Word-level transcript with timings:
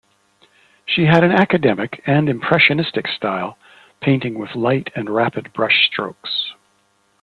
She 0.83 1.03
had 1.05 1.23
an 1.23 1.31
academic 1.31 2.01
and 2.07 2.27
impressionistic 2.27 3.07
style, 3.07 3.59
painting 4.01 4.33
with 4.35 4.55
light 4.55 4.87
and 4.95 5.11
rapid 5.11 5.53
brushstrokes. 5.53 6.55